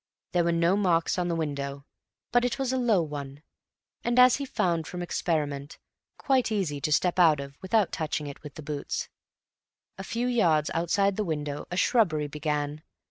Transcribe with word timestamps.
There 0.31 0.43
were 0.43 0.51
no 0.51 0.75
marks 0.75 1.19
on 1.19 1.27
the 1.27 1.35
window, 1.35 1.85
but 2.31 2.43
it 2.43 2.57
was 2.57 2.73
a 2.73 2.77
low 2.79 3.03
one, 3.03 3.43
and, 4.03 4.17
as 4.17 4.37
he 4.37 4.45
found 4.45 4.87
from 4.87 5.03
experiment, 5.03 5.77
quite 6.17 6.51
easy 6.51 6.81
to 6.81 6.91
step 6.91 7.19
out 7.19 7.39
of 7.39 7.55
without 7.61 7.91
touching 7.91 8.25
it 8.25 8.41
with 8.41 8.55
the 8.55 8.63
boots. 8.63 9.09
A 9.99 10.03
few 10.03 10.25
yards 10.25 10.71
outside 10.73 11.17
the 11.17 11.23
window 11.23 11.67
a 11.69 11.77
shrubbery 11.77 12.25
began. 12.27 12.81